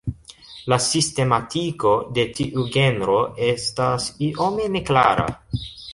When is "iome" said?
4.29-4.67